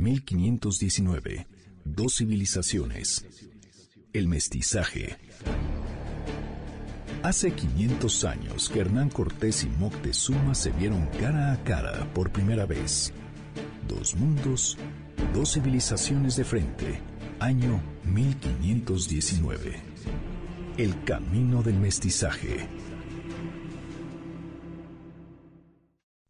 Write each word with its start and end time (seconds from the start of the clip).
1519. 0.00 1.46
Dos 1.84 2.16
civilizaciones. 2.16 3.26
El 4.14 4.28
mestizaje. 4.28 5.18
Hace 7.22 7.52
500 7.52 8.24
años 8.24 8.70
que 8.70 8.80
Hernán 8.80 9.10
Cortés 9.10 9.64
y 9.64 9.68
Moctezuma 9.68 10.54
se 10.54 10.70
vieron 10.70 11.06
cara 11.20 11.52
a 11.52 11.62
cara 11.64 12.10
por 12.14 12.32
primera 12.32 12.64
vez. 12.64 13.12
Dos 13.86 14.16
mundos, 14.16 14.78
dos 15.34 15.52
civilizaciones 15.52 16.36
de 16.36 16.44
frente. 16.44 17.02
Año 17.38 17.82
1519. 18.04 19.82
El 20.78 21.04
camino 21.04 21.62
del 21.62 21.78
mestizaje. 21.78 22.68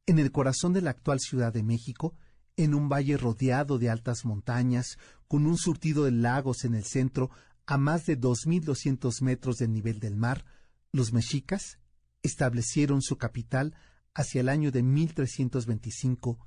En 0.06 0.18
el 0.18 0.32
corazón 0.32 0.72
de 0.72 0.82
la 0.82 0.90
actual 0.90 1.20
Ciudad 1.20 1.52
de 1.52 1.62
México, 1.62 2.16
en 2.64 2.74
un 2.74 2.88
valle 2.88 3.16
rodeado 3.16 3.78
de 3.78 3.88
altas 3.90 4.24
montañas, 4.24 4.98
con 5.28 5.46
un 5.46 5.56
surtido 5.56 6.04
de 6.04 6.10
lagos 6.10 6.64
en 6.64 6.74
el 6.74 6.84
centro 6.84 7.30
a 7.66 7.78
más 7.78 8.04
de 8.06 8.18
2.200 8.18 9.22
metros 9.22 9.56
del 9.56 9.72
nivel 9.72 10.00
del 10.00 10.16
mar, 10.16 10.44
los 10.92 11.12
mexicas 11.12 11.78
establecieron 12.22 13.00
su 13.00 13.16
capital 13.16 13.74
hacia 14.14 14.40
el 14.40 14.48
año 14.48 14.72
de 14.72 14.82
1325 14.82 16.38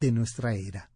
de 0.00 0.12
nuestra 0.12 0.54
era. 0.54 0.90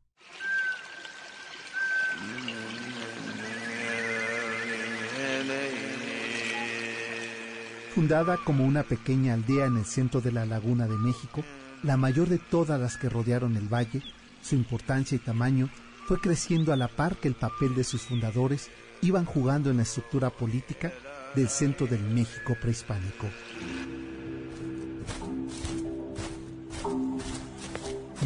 Fundada 7.94 8.38
como 8.38 8.64
una 8.64 8.82
pequeña 8.82 9.34
aldea 9.34 9.66
en 9.66 9.76
el 9.76 9.84
centro 9.84 10.20
de 10.20 10.32
la 10.32 10.46
laguna 10.46 10.88
de 10.88 10.96
México, 10.96 11.44
la 11.84 11.96
mayor 11.96 12.28
de 12.28 12.38
todas 12.38 12.80
las 12.80 12.96
que 12.96 13.08
rodearon 13.08 13.56
el 13.56 13.72
valle, 13.72 14.02
su 14.44 14.54
importancia 14.54 15.16
y 15.16 15.18
tamaño 15.18 15.70
fue 16.06 16.20
creciendo 16.20 16.72
a 16.72 16.76
la 16.76 16.88
par 16.88 17.16
que 17.16 17.28
el 17.28 17.34
papel 17.34 17.74
de 17.74 17.82
sus 17.82 18.02
fundadores 18.02 18.68
iban 19.00 19.24
jugando 19.24 19.70
en 19.70 19.78
la 19.78 19.84
estructura 19.84 20.28
política 20.28 20.92
del 21.34 21.48
centro 21.48 21.86
del 21.86 22.02
México 22.02 22.54
prehispánico. 22.60 23.26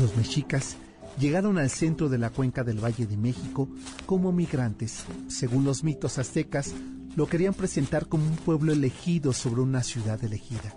Los 0.00 0.16
mexicas 0.16 0.76
llegaron 1.18 1.56
al 1.56 1.70
centro 1.70 2.08
de 2.08 2.18
la 2.18 2.30
cuenca 2.30 2.64
del 2.64 2.82
Valle 2.84 3.06
de 3.06 3.16
México 3.16 3.68
como 4.04 4.32
migrantes. 4.32 5.04
Según 5.28 5.64
los 5.64 5.84
mitos 5.84 6.18
aztecas, 6.18 6.74
lo 7.16 7.26
querían 7.26 7.54
presentar 7.54 8.06
como 8.06 8.26
un 8.26 8.36
pueblo 8.36 8.72
elegido 8.72 9.32
sobre 9.32 9.60
una 9.60 9.82
ciudad 9.82 10.22
elegida. 10.22 10.76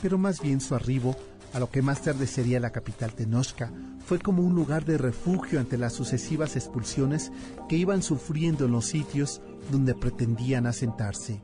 Pero 0.00 0.18
más 0.18 0.40
bien 0.40 0.60
su 0.60 0.74
arribo 0.74 1.16
a 1.52 1.58
lo 1.58 1.70
que 1.70 1.82
más 1.82 2.02
tarde 2.02 2.26
sería 2.26 2.60
la 2.60 2.70
capital 2.70 3.12
Tenochca, 3.14 3.72
fue 4.04 4.18
como 4.18 4.42
un 4.42 4.54
lugar 4.54 4.84
de 4.84 4.98
refugio 4.98 5.60
ante 5.60 5.78
las 5.78 5.92
sucesivas 5.92 6.56
expulsiones 6.56 7.30
que 7.68 7.76
iban 7.76 8.02
sufriendo 8.02 8.66
en 8.66 8.72
los 8.72 8.86
sitios 8.86 9.40
donde 9.70 9.94
pretendían 9.94 10.66
asentarse. 10.66 11.40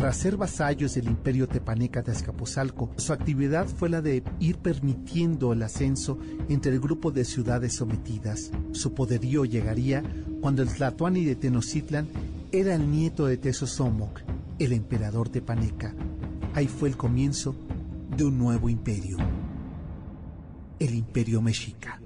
Tras 0.00 0.16
ser 0.16 0.38
vasallos 0.38 0.94
del 0.94 1.08
imperio 1.08 1.46
tepaneca 1.46 2.00
de 2.00 2.12
Azcapotzalco, 2.12 2.90
su 2.96 3.12
actividad 3.12 3.66
fue 3.66 3.90
la 3.90 4.00
de 4.00 4.24
ir 4.38 4.56
permitiendo 4.56 5.52
el 5.52 5.62
ascenso 5.62 6.18
entre 6.48 6.72
el 6.72 6.80
grupo 6.80 7.10
de 7.10 7.26
ciudades 7.26 7.74
sometidas. 7.74 8.50
Su 8.72 8.94
poderío 8.94 9.44
llegaría 9.44 10.02
cuando 10.40 10.62
el 10.62 10.72
Tlatoani 10.72 11.26
de 11.26 11.36
Tenochtitlan 11.36 12.08
era 12.50 12.74
el 12.76 12.90
nieto 12.90 13.26
de 13.26 13.36
Tezosomoc, 13.36 14.22
el 14.58 14.72
emperador 14.72 15.28
tepaneca. 15.28 15.94
Ahí 16.52 16.66
fue 16.66 16.88
el 16.88 16.96
comienzo 16.96 17.54
de 18.16 18.24
un 18.24 18.36
nuevo 18.36 18.68
imperio, 18.68 19.18
el 20.80 20.94
imperio 20.94 21.40
mexica. 21.40 22.00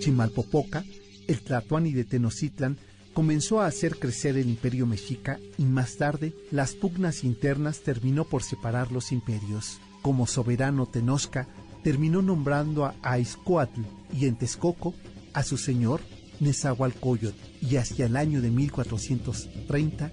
Chimalpopoca, 0.00 0.84
el 1.28 1.40
Tlatoani 1.42 1.92
de 1.92 2.04
Tenochtitlan, 2.04 2.78
comenzó 3.12 3.60
a 3.60 3.66
hacer 3.66 3.98
crecer 3.98 4.38
el 4.38 4.48
imperio 4.48 4.86
mexica 4.86 5.38
y 5.58 5.64
más 5.64 5.96
tarde 5.96 6.32
las 6.50 6.72
pugnas 6.72 7.24
internas 7.24 7.80
terminó 7.80 8.24
por 8.24 8.42
separar 8.42 8.90
los 8.90 9.12
imperios. 9.12 9.80
Como 10.00 10.26
soberano 10.26 10.86
Tenochca, 10.86 11.46
terminó 11.84 12.22
nombrando 12.22 12.86
a 12.86 12.94
Aizcoatl 13.02 13.82
y 14.18 14.26
en 14.26 14.36
Texcoco 14.36 14.94
a 15.34 15.42
su 15.42 15.58
señor 15.58 16.00
Nezahualcóyotl 16.40 17.36
y 17.60 17.76
hacia 17.76 18.06
el 18.06 18.16
año 18.16 18.40
de 18.40 18.50
1430 18.50 20.10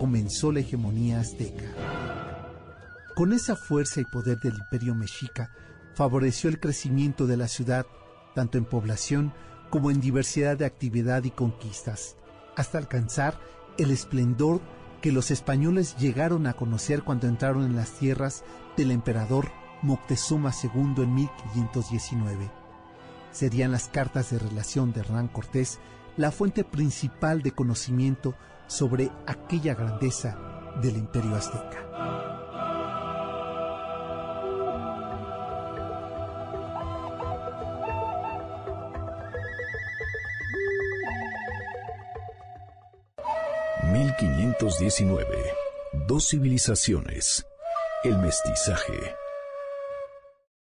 comenzó 0.00 0.50
la 0.50 0.60
hegemonía 0.60 1.20
azteca. 1.20 1.62
Con 3.14 3.34
esa 3.34 3.54
fuerza 3.54 4.00
y 4.00 4.06
poder 4.06 4.38
del 4.38 4.54
imperio 4.54 4.94
mexica, 4.94 5.50
favoreció 5.94 6.48
el 6.48 6.58
crecimiento 6.58 7.26
de 7.26 7.36
la 7.36 7.48
ciudad 7.48 7.84
tanto 8.34 8.56
en 8.56 8.64
población 8.64 9.34
como 9.68 9.90
en 9.90 10.00
diversidad 10.00 10.56
de 10.56 10.64
actividad 10.64 11.24
y 11.24 11.30
conquistas 11.30 12.16
hasta 12.56 12.78
alcanzar 12.78 13.38
el 13.76 13.90
esplendor 13.90 14.62
que 15.02 15.12
los 15.12 15.30
españoles 15.30 15.94
llegaron 15.98 16.46
a 16.46 16.54
conocer 16.54 17.02
cuando 17.02 17.26
entraron 17.26 17.64
en 17.64 17.76
las 17.76 17.90
tierras 17.92 18.42
del 18.78 18.92
emperador 18.92 19.50
Moctezuma 19.82 20.50
II 20.62 21.04
en 21.04 21.14
1519. 21.14 22.50
Serían 23.32 23.70
las 23.70 23.88
cartas 23.88 24.30
de 24.30 24.38
relación 24.38 24.94
de 24.94 25.00
Hernán 25.00 25.28
Cortés 25.28 25.78
la 26.16 26.30
fuente 26.30 26.64
principal 26.64 27.42
de 27.42 27.52
conocimiento 27.52 28.34
sobre 28.70 29.10
aquella 29.26 29.74
grandeza 29.74 30.38
del 30.80 30.96
imperio 30.96 31.34
azteca. 31.34 31.90
1519. 44.60 45.26
Dos 46.06 46.28
civilizaciones. 46.28 47.44
El 48.04 48.18
mestizaje. 48.18 49.14